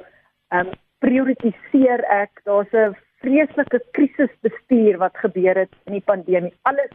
ehm 0.53 0.71
um, 0.71 0.79
prioritiseer 1.03 1.99
ek 2.15 2.39
daar's 2.47 2.71
'n 2.71 2.95
vreeslike 3.23 3.79
krisisbestuur 3.95 4.97
wat 5.01 5.17
gebeur 5.23 5.57
het 5.63 5.71
in 5.87 5.97
die 5.97 6.05
pandemie. 6.05 6.53
Alles 6.69 6.91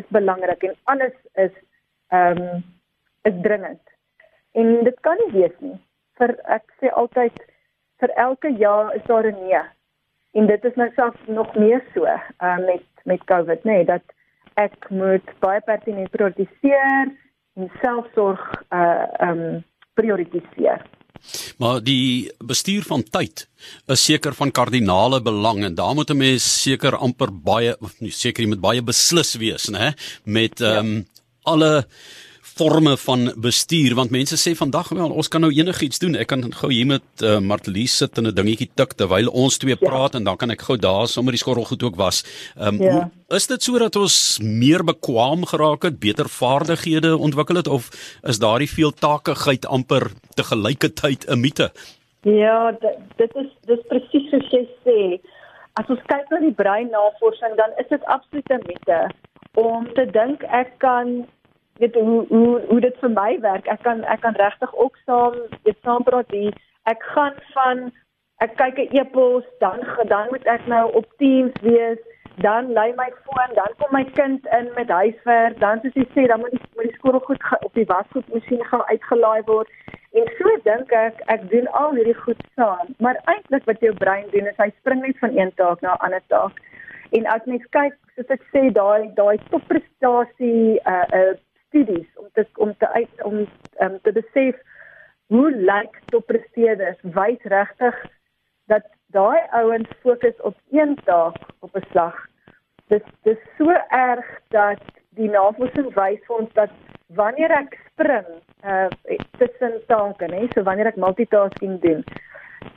is 0.00 0.08
belangrik 0.08 0.62
en 0.68 0.76
alles 0.92 1.16
is 1.34 1.54
ehm 2.10 2.42
um, 2.42 2.62
is 3.22 3.36
dringend. 3.42 3.82
En 4.52 4.84
dit 4.84 5.00
kan 5.00 5.16
nie 5.24 5.32
wees 5.32 5.56
nie. 5.58 5.76
Vir 6.18 6.34
ek 6.56 6.64
sê 6.80 6.92
altyd 7.02 7.36
vir 8.00 8.12
elke 8.16 8.52
ja 8.58 8.90
is 8.96 9.04
daar 9.08 9.26
'n 9.26 9.44
nee. 9.44 9.62
en 10.32 10.46
dit 10.46 10.64
is 10.64 10.74
nou 10.74 10.90
selfs 10.94 11.26
nog 11.26 11.54
meer 11.54 11.84
so 11.94 12.06
uh, 12.06 12.58
met 12.58 12.84
met 13.04 13.24
COVID 13.24 13.64
nê 13.64 13.72
nee, 13.72 13.84
dat 13.84 14.02
ek 14.54 14.90
moet 14.90 15.26
baie 15.40 15.60
pertinent 15.60 16.10
prioritiseer 16.10 17.12
en 17.56 17.70
selfsorg 17.80 18.62
uh 18.70 19.06
um 19.20 19.64
prioritiseer. 19.94 20.82
Maar 21.60 21.82
die 21.84 22.30
bestuur 22.40 22.86
van 22.88 23.02
tyd 23.04 23.44
is 23.92 24.04
seker 24.04 24.34
van 24.36 24.52
kardinale 24.56 25.20
belang 25.20 25.64
en 25.66 25.74
daar 25.76 25.94
moet 25.94 26.10
'n 26.10 26.16
mens 26.16 26.44
seker 26.62 26.96
amper 26.96 27.30
baie 27.32 27.76
nie 28.00 28.10
seker 28.10 28.42
jy 28.42 28.48
moet 28.48 28.64
baie 28.64 28.82
beslis 28.82 29.34
wees 29.36 29.68
nê 29.68 29.92
met 30.24 30.60
ehm 30.60 30.78
um, 30.78 30.94
ja. 30.96 31.02
alle 31.42 31.86
forme 32.60 32.96
van 33.06 33.30
bestuur 33.40 33.94
want 33.96 34.12
mense 34.12 34.36
sê 34.36 34.52
vandag 34.58 34.90
wel 34.96 35.12
ons 35.20 35.28
kan 35.32 35.40
nou 35.44 35.50
enigiets 35.54 36.00
doen. 36.02 36.16
Ek 36.20 36.28
kan 36.32 36.42
gou 36.60 36.68
hier 36.72 36.88
met 36.88 37.24
uh, 37.24 37.38
Martelies 37.40 37.94
sit 38.02 38.18
en 38.20 38.28
'n 38.28 38.36
dingetjie 38.36 38.68
tik 38.80 38.92
terwyl 39.00 39.30
ons 39.42 39.56
twee 39.62 39.76
ja. 39.76 39.80
praat 39.80 40.18
en 40.18 40.24
dan 40.28 40.36
kan 40.36 40.50
ek 40.50 40.66
gou 40.68 40.76
daar 40.76 41.08
sommer 41.08 41.32
die 41.32 41.40
skorrel 41.40 41.64
goed 41.70 41.82
ook 41.82 41.96
was. 41.96 42.20
Ehm 42.58 42.74
um, 42.74 42.82
ja. 42.82 43.08
is 43.38 43.46
dit 43.46 43.62
sodat 43.62 43.96
ons 43.96 44.38
meer 44.42 44.84
bekwam 44.84 45.46
geraak 45.52 45.82
het, 45.88 45.96
beter 46.00 46.28
vaardighede 46.28 47.16
ontwikkel 47.16 47.56
het 47.62 47.68
of 47.68 47.88
is 48.22 48.42
daardie 48.44 48.68
veeltakigheid 48.68 49.66
amper 49.66 50.10
te 50.36 50.44
gelyketyd 50.44 51.26
'n 51.28 51.40
mite? 51.40 51.72
Ja, 52.22 52.76
dit 53.16 53.32
is 53.42 53.50
dis 53.66 53.82
presies 53.88 54.30
soos 54.30 54.48
jy 54.52 54.64
sê. 54.84 55.00
As 55.80 55.88
ons 55.88 56.02
kyk 56.12 56.28
na 56.30 56.38
die 56.44 56.56
breinnavorsing 56.62 57.56
dan 57.56 57.70
is 57.80 57.88
dit 57.88 58.04
absoluut 58.04 58.48
'n 58.50 58.64
mite 58.68 59.00
om 59.54 59.88
te 59.94 60.04
dink 60.06 60.42
ek 60.42 60.78
kan 60.78 61.26
weet 61.80 61.94
hoe 61.94 62.24
hoe 62.28 62.60
hoe 62.68 62.80
dit 62.80 62.96
vir 63.00 63.10
my 63.10 63.30
werk. 63.40 63.66
Ek 63.66 63.82
kan 63.82 64.04
ek 64.04 64.20
kan 64.20 64.36
regtig 64.36 64.74
ook 64.74 64.96
saam 65.06 65.36
dit 65.68 65.76
saam 65.82 66.04
praat 66.08 66.30
hier. 66.36 66.54
Ek 66.92 67.02
gaan 67.14 67.36
van 67.54 67.90
ek 68.44 68.56
kyk 68.56 68.78
'n 68.78 68.96
e-pos, 69.00 69.44
dan 69.64 69.80
dan 70.12 70.26
moet 70.30 70.44
ek 70.44 70.66
nou 70.66 70.92
op 71.00 71.06
Teams 71.16 71.56
wees, 71.62 72.00
dan 72.46 72.72
lê 72.76 72.86
my 72.96 73.10
foon, 73.24 73.50
dan 73.54 73.70
kom 73.78 73.92
my 73.92 74.04
kind 74.04 74.46
in 74.58 74.70
met 74.76 74.88
huiswerk, 74.88 75.58
dan 75.60 75.80
soos 75.82 75.94
jy 75.94 76.06
sê, 76.14 76.26
dan 76.26 76.40
moet 76.40 76.50
die 76.56 76.60
moet 76.76 76.88
die 76.88 76.96
skool 76.98 77.20
goed 77.20 77.42
op 77.60 77.74
die 77.74 77.88
wasgoedmasjien 77.92 78.64
gaan 78.64 78.84
uitgelaai 78.92 79.42
word. 79.44 79.68
En 80.12 80.26
so 80.38 80.56
dink 80.64 80.92
ek, 80.92 81.20
ek 81.26 81.50
doen 81.50 81.68
al 81.80 81.94
hierdie 81.94 82.20
goed 82.24 82.40
saam, 82.56 82.94
maar 82.98 83.20
eintlik 83.24 83.64
wat 83.64 83.80
jou 83.80 83.92
brein 83.94 84.26
doen 84.32 84.48
is 84.52 84.56
hy 84.56 84.70
spring 84.78 85.04
net 85.04 85.18
van 85.18 85.36
een 85.38 85.52
taak 85.54 85.80
na 85.80 85.92
'n 85.94 86.04
ander 86.06 86.24
taak. 86.26 86.56
En 87.10 87.26
as 87.26 87.44
mens 87.44 87.66
kyk, 87.70 87.94
soos 88.14 88.30
ek 88.36 88.42
sê, 88.52 88.72
daai 88.72 89.10
daai 89.14 89.38
topprestasie 89.50 90.80
uh 90.86 91.06
uh 91.20 91.34
studies 91.70 92.06
om 92.18 92.28
te 92.34 92.46
om 92.58 92.74
te 92.82 92.88
uit 92.98 93.24
om 93.24 93.46
um, 93.80 93.98
te 94.02 94.12
besef 94.12 94.58
hoe 95.30 95.50
lyk 95.54 96.00
toppresteerders 96.10 96.98
wys 97.16 97.42
regtig 97.54 97.98
dat 98.70 98.86
daai 99.14 99.40
ouens 99.58 99.90
fokus 100.02 100.40
op 100.46 100.56
een 100.70 100.96
taak 101.04 101.38
op 101.60 101.76
'n 101.76 101.86
slag. 101.90 102.16
Dis 102.86 103.06
dis 103.22 103.38
so 103.58 103.70
erg 103.88 104.26
dat 104.48 104.82
die 105.18 105.30
navorsing 105.30 105.94
wys 105.94 106.22
vir 106.26 106.36
ons 106.36 106.52
dat 106.52 106.70
wanneer 107.14 107.50
ek 107.50 107.78
spring 107.86 108.26
uh 108.64 108.88
tussen 109.38 109.78
take, 109.86 110.26
nê, 110.26 110.48
so 110.54 110.62
wanneer 110.62 110.86
ek 110.86 110.96
multitasking 110.96 111.80
doen, 111.80 112.04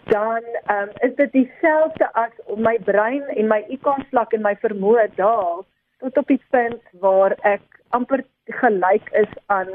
dan 0.09 0.43
um, 0.71 0.89
is 1.01 1.15
dit 1.15 1.31
dieselfde 1.31 2.13
as 2.13 2.31
om 2.45 2.61
my 2.61 2.77
brein 2.79 3.23
en 3.23 3.47
my 3.47 3.61
IQ 3.69 3.89
vlak 4.09 4.33
en 4.33 4.41
my 4.41 4.55
vermoë 4.65 5.07
daal 5.15 5.65
tot 5.97 6.17
op 6.17 6.27
die 6.27 6.41
punt 6.49 6.81
waar 7.03 7.35
ek 7.41 7.63
amper 7.89 8.23
gelyk 8.45 9.09
is 9.11 9.31
aan 9.45 9.69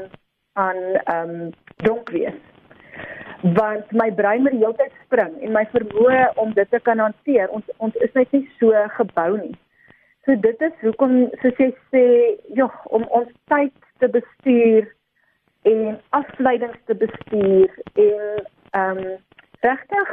aan 0.53 0.79
ehm 1.03 1.29
um, 1.29 1.49
donk 1.75 2.09
wees. 2.09 2.39
Want 3.41 3.91
my 3.91 4.11
brein 4.11 4.41
moet 4.41 4.51
die 4.51 4.63
hele 4.65 4.75
tyd 4.75 4.93
spring 5.05 5.37
en 5.41 5.51
my 5.55 5.65
vermoë 5.71 6.33
om 6.35 6.53
dit 6.53 6.69
te 6.69 6.79
kan 6.83 6.99
hanteer, 6.99 7.49
ons 7.49 7.65
ons 7.77 7.95
is 7.95 8.13
net 8.13 8.31
nie 8.31 8.45
so 8.59 8.85
gebou 8.97 9.37
nie. 9.37 9.55
So 10.25 10.35
dit 10.35 10.61
is 10.61 10.81
hoekom 10.81 11.29
soos 11.41 11.61
jy 11.61 11.69
sê, 11.93 12.05
joh, 12.57 12.73
om 12.85 13.05
ons 13.21 13.29
tyd 13.51 13.73
te 14.03 14.09
bestuur 14.11 14.89
en 15.69 15.95
afleidings 16.09 16.81
te 16.85 16.95
bestuur 16.95 17.71
en 17.93 18.45
ehm 18.71 18.97
um, 18.97 19.17
regtig 19.63 20.11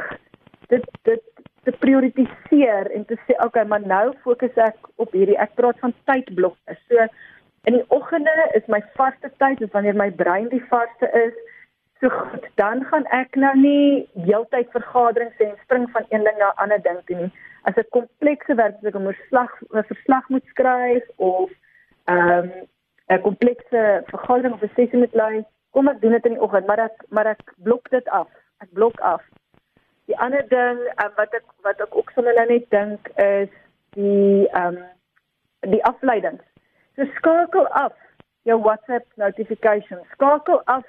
dit 0.71 0.87
dit 1.07 1.23
te 1.67 1.71
prioritiseer 1.83 2.91
en 2.95 3.05
te 3.05 3.17
sê 3.27 3.35
okay, 3.43 3.63
maar 3.67 3.83
nou 3.83 4.13
fokus 4.23 4.55
ek 4.63 4.89
op 5.03 5.11
hierdie 5.15 5.37
ek 5.43 5.55
praat 5.59 5.79
van 5.83 5.93
tydblokke. 6.07 6.75
So 6.87 7.07
In 7.67 7.73
die 7.73 7.85
oggende 7.87 8.49
is 8.55 8.65
my 8.71 8.79
vaste 8.95 9.29
tyd, 9.37 9.59
dis 9.59 9.71
wanneer 9.71 9.95
my 9.95 10.11
brein 10.11 10.45
die 10.49 10.63
vaste 10.69 11.07
is. 11.25 11.33
So 11.99 12.09
goed, 12.09 12.45
dan 12.55 12.85
gaan 12.87 13.03
ek 13.11 13.35
nou 13.35 13.51
nie 13.59 14.05
heeltyd 14.23 14.69
vergaderings 14.71 15.41
en 15.43 15.51
spring 15.65 15.89
van 15.91 16.05
een 16.07 16.23
ding 16.23 16.37
na 16.39 16.53
'n 16.53 16.61
ander 16.63 16.81
ding 16.85 17.01
toe 17.05 17.17
nie. 17.17 17.31
As 17.67 17.75
ek 17.83 17.89
komplekse 17.97 18.55
werk, 18.55 18.79
as 18.79 18.87
ek 18.91 18.95
'n 18.95 19.11
verslag 19.11 19.51
'n 19.73 19.83
verslag 19.91 20.29
moet 20.29 20.47
skryf 20.53 21.03
of 21.15 21.51
ehm 22.05 22.47
um, 22.47 22.51
'n 23.11 23.21
komplekse 23.27 23.83
vergadering 24.15 24.53
of 24.53 24.63
'n 24.63 24.75
sessie 24.75 24.99
moet 25.03 25.13
lei, 25.23 25.45
kom 25.71 25.87
ek 25.87 26.01
doen 26.01 26.15
dit 26.15 26.25
in 26.25 26.39
die 26.39 26.41
oggend, 26.41 26.67
maar 26.67 26.79
ek 26.79 27.03
maar 27.09 27.27
ek 27.35 27.53
blok 27.57 27.89
dit 27.89 28.07
af. 28.09 28.29
Ek 28.57 28.71
blok 28.71 28.99
af. 28.99 29.23
Die 30.05 30.17
ander 30.17 30.47
ding 30.47 30.79
um, 31.03 31.11
wat 31.15 31.33
ek 31.33 31.47
wat 31.61 31.81
ek 31.81 31.95
ook 31.95 32.11
sommer 32.15 32.45
net 32.47 32.69
dink 32.69 33.07
is 33.07 33.49
die 33.89 34.47
ehm 34.47 34.77
um, 34.77 34.83
die 35.59 35.83
afleidings. 35.83 36.46
So 36.97 37.05
skakel 37.15 37.67
af 37.67 37.93
jou 38.49 38.57
WhatsApp 38.65 39.05
notifications, 39.21 40.07
skakel 40.15 40.61
af 40.65 40.83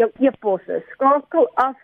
jou 0.00 0.10
e-posse, 0.18 0.82
skakel 0.94 1.46
af 1.54 1.78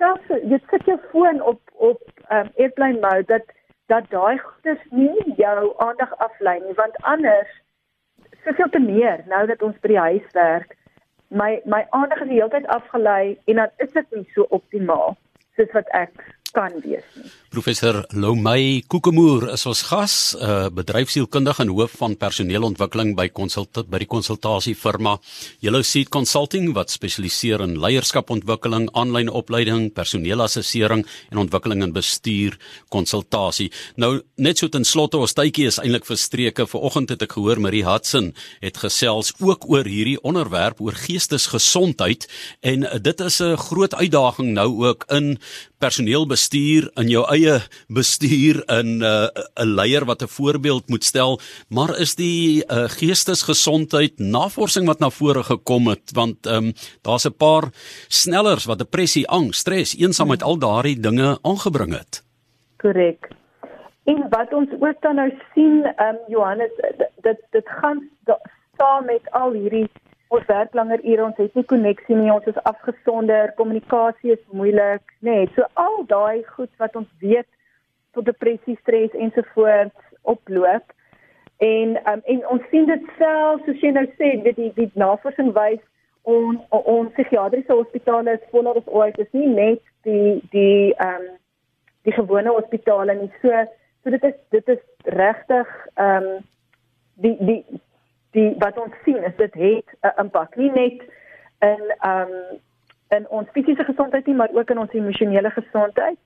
selfs 0.00 0.44
jy 0.50 0.58
sit 0.70 0.86
jou 0.88 0.98
foon 1.12 1.40
op 1.52 1.60
op 1.90 2.00
um, 2.34 2.48
airplane 2.56 3.00
mode 3.04 3.26
dat 3.32 3.56
dat 3.92 4.10
daai 4.14 4.38
goeders 4.38 4.82
nie 4.90 5.34
jou 5.36 5.72
aandag 5.86 6.12
aflei 6.26 6.58
nie 6.64 6.76
want 6.78 6.98
anders 7.12 7.52
soveel 8.44 8.70
te 8.74 8.82
meer 8.84 9.24
nou 9.32 9.46
dat 9.50 9.62
ons 9.62 9.80
by 9.84 9.92
die 9.92 10.02
huis 10.08 10.28
werk 10.38 10.76
my 11.42 11.50
my 11.74 11.82
aandag 11.98 12.22
is 12.24 12.30
die 12.32 12.38
hele 12.40 12.52
tyd 12.54 12.68
afgelei 12.76 13.24
en 13.52 13.62
dan 13.62 13.74
is 13.86 13.92
dit 13.96 14.16
nie 14.16 14.26
so 14.34 14.46
optimaal 14.58 15.16
soos 15.58 15.74
wat 15.78 15.90
ek 16.02 16.24
kan 16.54 16.74
wees 16.84 17.04
nie. 17.14 17.30
Professor 17.50 18.04
Lomay 18.14 18.84
Kokemoer 18.86 19.48
is 19.56 19.64
ons 19.66 19.80
gas, 19.88 20.36
'n 20.38 20.44
uh, 20.44 20.68
bedryfsielkundige 20.70 21.62
en 21.62 21.72
hoof 21.74 21.96
van 21.98 22.16
personeelontwikkeling 22.16 23.16
by 23.16 23.28
konsultant 23.28 23.90
by 23.90 23.98
die 23.98 24.06
konsultasiefirma 24.06 25.18
Yellow 25.58 25.82
Seed 25.82 26.08
Consulting 26.08 26.72
wat 26.74 26.90
spesialiseer 26.90 27.60
in 27.60 27.74
leierskapontwikkeling, 27.80 28.88
aanlyn 28.94 29.28
opleiding, 29.28 29.92
personeelassessering 29.92 31.04
en 31.30 31.38
ontwikkeling 31.38 31.82
in 31.82 31.92
bestuur 31.92 32.56
konsultasie. 32.88 33.72
Nou 33.96 34.22
net 34.36 34.58
so 34.58 34.68
ten 34.68 34.84
slotte 34.84 35.18
ons 35.18 35.34
tydjie 35.34 35.66
is 35.66 35.78
eintlik 35.78 36.06
verstreke. 36.06 36.66
Vanoggend 36.66 37.10
het 37.10 37.22
ek 37.22 37.32
gehoor 37.32 37.60
Marie 37.60 37.84
Hudson 37.84 38.32
het 38.60 38.76
gesels 38.78 39.32
ook 39.40 39.66
oor 39.66 39.84
hierdie 39.84 40.20
onderwerp 40.22 40.80
oor 40.80 40.94
geestesgesondheid 40.94 42.28
en 42.62 42.86
dit 43.02 43.20
is 43.20 43.40
'n 43.40 43.56
groot 43.56 43.94
uitdaging 43.94 44.54
nou 44.54 44.86
ook 44.86 45.04
in 45.10 45.38
personeelbestuur 45.80 46.90
in 47.00 47.08
jou 47.08 47.24
eie 47.32 47.56
bestuur 47.88 48.62
in 48.78 48.98
'n 48.98 49.02
uh, 49.02 49.28
'n 49.64 49.74
leier 49.78 50.04
wat 50.04 50.22
'n 50.22 50.28
voorbeeld 50.28 50.88
moet 50.88 51.04
stel, 51.04 51.40
maar 51.68 51.98
is 51.98 52.14
die 52.14 52.62
uh, 52.64 52.88
geestesgesondheid 52.88 54.18
navorsing 54.18 54.86
wat 54.86 55.00
na 55.00 55.10
vore 55.10 55.42
gekom 55.42 55.88
het 55.88 56.12
want 56.14 56.46
um, 56.46 56.72
daar's 57.02 57.26
'n 57.26 57.36
paar 57.36 57.70
snellers 58.08 58.64
wat 58.64 58.78
depressie, 58.78 59.28
angs, 59.28 59.58
stres, 59.58 59.96
eensaamheid 59.96 60.42
al 60.42 60.58
daardie 60.58 61.00
dinge 61.00 61.38
aangebring 61.42 61.92
het. 61.92 62.22
Korrek. 62.76 63.28
En 64.04 64.26
wat 64.30 64.52
ons 64.52 64.70
ook 64.80 65.00
dan 65.00 65.14
nou 65.14 65.30
sien, 65.54 65.84
ehm 65.84 66.08
um, 66.08 66.16
Johannes, 66.28 66.72
dit 67.22 67.40
dit 67.50 67.68
gaan 67.80 68.08
saam 68.76 69.04
met 69.04 69.30
al 69.30 69.52
hierdie 69.52 69.88
ons 70.30 70.46
werk 70.46 70.74
langer 70.78 71.02
ure, 71.02 71.24
ons 71.26 71.38
het 71.42 71.56
nie 71.58 71.66
koneksie 71.66 72.14
nie, 72.14 72.30
ons 72.30 72.46
is 72.46 72.58
afgesonder, 72.70 73.50
kommunikasie 73.58 74.36
is 74.36 74.42
moeilik, 74.54 75.02
nê. 75.26 75.40
Nee, 75.42 75.50
so 75.56 75.66
al 75.80 76.04
daai 76.10 76.44
goed 76.54 76.70
wat 76.82 76.94
ons 76.98 77.10
weet 77.22 77.48
tot 78.14 78.26
depressie, 78.26 78.78
stres 78.82 79.14
ensovoorts 79.18 80.16
oploop. 80.30 80.94
En 81.60 81.98
um, 82.12 82.22
en 82.34 82.46
ons 82.54 82.68
sien 82.70 82.86
dit 82.88 83.10
self, 83.18 83.64
soos 83.66 83.82
jy 83.82 83.90
nou 83.96 84.06
sê, 84.14 84.36
weet 84.46 84.58
die 84.60 84.70
die 84.78 84.90
navorsing 84.98 85.50
wys 85.56 85.82
ons 86.28 86.62
ons 86.70 87.12
psigiatriese 87.16 87.72
hospitale 87.72 88.36
is 88.36 88.48
voller 88.52 88.78
as 88.78 88.88
ooit, 88.88 89.18
is 89.18 89.28
nie 89.36 89.48
net 89.50 89.82
die 90.06 90.38
die 90.54 90.94
ehm 90.96 91.26
um, 91.26 91.28
die 92.08 92.14
gewone 92.16 92.54
hospitale 92.54 93.14
nie. 93.18 93.30
So 93.42 93.64
so 94.04 94.14
dit 94.14 94.24
is 94.24 94.36
dit 94.56 94.74
is 94.76 94.82
regtig 95.18 95.68
ehm 95.96 96.30
um, 96.30 96.44
die 97.20 97.36
die 97.40 97.62
die 98.36 98.54
wat 98.58 98.78
ons 98.78 98.94
sien 99.04 99.22
is 99.24 99.36
dit 99.36 99.54
het 99.54 99.86
'n 100.02 100.20
impak 100.24 100.56
nie 100.56 100.70
net 100.70 100.98
in 101.60 101.82
um 102.12 102.34
in 103.10 103.28
ons 103.28 103.48
fisiese 103.52 103.84
gesondheid 103.84 104.26
nie 104.26 104.34
maar 104.34 104.52
ook 104.52 104.70
in 104.70 104.78
ons 104.78 104.92
emosionele 104.92 105.50
gesondheid. 105.50 106.18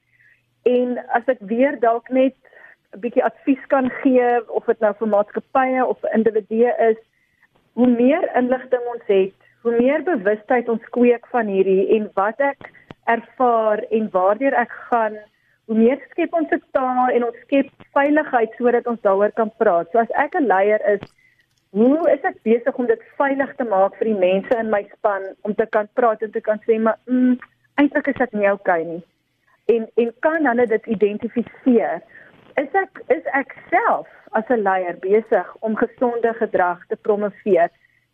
En 0.62 0.98
as 1.08 1.26
ek 1.26 1.40
weer 1.40 1.80
dalk 1.80 2.08
net 2.08 2.36
'n 2.92 3.00
bietjie 3.00 3.24
advies 3.24 3.66
kan 3.66 3.90
gee 3.90 4.50
of 4.50 4.64
dit 4.64 4.80
nou 4.80 4.94
vir 4.98 5.08
maatskappye 5.08 5.86
of 5.86 6.00
vir 6.00 6.14
individue 6.14 6.72
is, 6.90 6.96
hoe 7.72 7.88
meer 7.88 8.30
inligting 8.36 8.84
ons 8.92 9.06
het, 9.06 9.34
hoe 9.62 9.76
meer 9.80 10.02
bewustheid 10.02 10.68
ons 10.68 10.88
kweek 10.90 11.26
van 11.26 11.46
hierdie 11.46 11.88
en 11.96 12.10
wat 12.14 12.40
ek 12.40 12.70
ervaar 13.04 13.78
en 13.90 14.10
waardeur 14.10 14.54
ek 14.54 14.70
gaan 14.90 15.16
hoe 15.66 15.76
meer 15.76 16.00
skep 16.10 16.32
ons 16.34 16.50
'n 16.52 16.62
taal 16.76 17.08
en 17.08 17.24
ons 17.24 17.36
skep 17.44 17.68
veiligheid 17.96 18.52
sodat 18.58 18.86
ons 18.86 19.00
daaroor 19.00 19.32
kan 19.32 19.50
praat. 19.58 19.90
So 19.90 19.98
as 19.98 20.10
ek 20.10 20.34
'n 20.34 20.46
leier 20.46 20.80
is, 20.94 21.00
hoe 21.74 22.10
is 22.12 22.22
ek 22.22 22.36
besig 22.46 22.76
om 22.78 22.86
dit 22.86 23.00
veilig 23.18 23.54
te 23.58 23.64
maak 23.66 23.96
vir 23.98 24.12
die 24.12 24.18
mense 24.18 24.58
in 24.62 24.70
my 24.70 24.84
span 24.92 25.24
om 25.42 25.54
te 25.58 25.66
kan 25.76 25.88
praat 25.98 26.22
en 26.22 26.30
te 26.34 26.42
kan 26.48 26.60
sê 26.66 26.78
maar 26.78 27.00
mm, 27.10 27.34
eintlik 27.82 28.10
is 28.12 28.20
dit 28.20 28.36
nie 28.38 28.46
oukei 28.50 28.82
okay 28.82 28.90
nie. 28.90 29.02
En 29.74 29.88
en 30.02 30.12
kan 30.26 30.46
hulle 30.46 30.66
dit 30.70 30.86
identifiseer? 30.96 32.04
Is 32.62 32.78
ek 32.78 33.02
is 33.16 33.26
ek 33.40 33.56
self 33.72 34.06
as 34.38 34.46
'n 34.54 34.62
leier 34.62 35.00
besig 35.02 35.50
om 35.66 35.74
gesonde 35.82 36.34
gedrag 36.38 36.86
te 36.88 36.96
promoveer? 36.96 37.70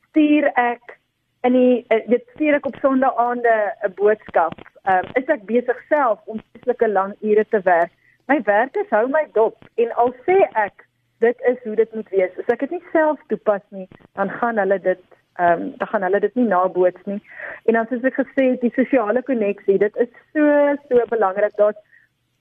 Stuur 0.09 0.49
ek 0.57 0.97
in 1.45 1.53
die 1.53 1.85
eh, 1.89 2.05
dit 2.09 2.25
stuur 2.35 2.61
ek 2.61 2.67
op 2.67 2.81
sonnaande 2.81 3.57
'n 3.85 3.95
boodskap. 4.01 4.57
Um, 4.89 5.05
is 5.21 5.29
ek 5.29 5.45
besig 5.45 5.77
self 5.89 6.19
om 6.25 6.41
spesifieke 6.41 6.89
lang 6.89 7.13
ure 7.21 7.45
te 7.49 7.61
werk. 7.61 7.93
My 8.29 8.41
werkers 8.45 8.89
hou 8.91 9.09
my 9.09 9.27
dop 9.33 9.69
en 9.75 9.93
al 9.93 10.15
sê 10.27 10.39
ek 10.53 10.87
dit 11.21 11.41
is 11.53 11.57
hoe 11.65 11.77
dit 11.77 11.95
moet 11.95 12.09
wees. 12.09 12.37
As 12.41 12.53
ek 12.55 12.65
dit 12.65 12.77
nie 12.77 12.85
self 12.93 13.21
toepas 13.33 13.65
nie, 13.77 13.89
dan 14.19 14.31
gaan 14.41 14.61
hulle 14.63 14.79
dit 14.81 15.03
ehm 15.41 15.63
um, 15.63 15.69
dan 15.79 15.89
gaan 15.89 16.03
hulle 16.03 16.21
dit 16.21 16.35
nie 16.35 16.47
naboots 16.49 17.05
nie. 17.05 17.21
En 17.65 17.77
dan 17.79 17.87
soos 17.89 18.05
ek 18.09 18.19
gesê 18.19 18.47
het, 18.51 18.61
die 18.61 18.73
sosiale 18.77 19.23
koneksie, 19.23 19.79
dit 19.79 19.97
is 20.05 20.11
so 20.35 20.75
so 20.89 21.05
belangrik 21.13 21.57
dat 21.61 21.79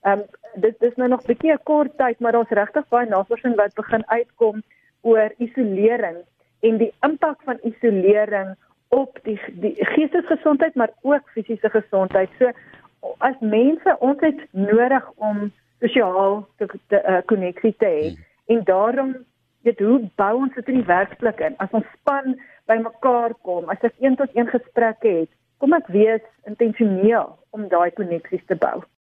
ehm 0.02 0.24
um, 0.24 0.24
dit 0.64 0.82
is 0.88 0.96
nou 0.96 1.08
nog 1.08 1.22
'n 1.22 1.32
bietjie 1.32 1.52
'n 1.52 1.62
kort 1.62 1.96
tyd, 1.98 2.20
maar 2.20 2.32
daar's 2.32 2.56
regtig 2.60 2.88
baie 2.88 3.08
navorsing 3.08 3.54
wat 3.56 3.74
begin 3.74 4.04
uitkom 4.06 4.62
oor 5.00 5.32
isolering 5.38 6.18
en 6.60 6.76
die 6.76 6.92
impak 7.00 7.38
van 7.44 7.58
isolering 7.62 8.56
op 8.88 9.18
die 9.22 9.40
die 9.48 9.74
geestesgesondheid 9.78 10.74
maar 10.74 10.92
ook 11.02 11.30
fisiese 11.34 11.70
gesondheid. 11.70 12.28
So 12.38 12.50
as 13.18 13.38
mense 13.40 13.96
ons 13.98 14.20
het 14.20 14.40
nodig 14.50 15.10
om 15.16 15.52
sosiaal 15.80 16.48
te 16.56 17.22
koneksie 17.26 17.74
te 17.78 17.86
hê 17.86 18.08
hmm. 18.08 18.29
En 18.50 18.64
daarom 18.64 19.12
weet 19.62 19.78
hoe 19.78 19.98
bou 20.16 20.32
ons 20.44 20.54
dit 20.54 20.68
in 20.72 20.80
die 20.80 20.88
werksplek 20.88 21.40
in? 21.46 21.58
As 21.62 21.74
ons 21.76 21.86
span 22.00 22.34
bymekaar 22.70 23.34
kom, 23.46 23.68
as 23.72 23.82
ek 23.86 23.98
een 24.02 24.16
tot 24.18 24.32
een 24.34 24.48
gesprekke 24.50 25.12
het, 25.20 25.32
kom 25.62 25.76
ek 25.76 25.90
wees 25.92 26.24
intentioneel 26.48 27.28
om 27.54 27.68
daai 27.68 27.90
koneksies 27.94 28.42
te 28.48 28.56
bou. 28.58 28.80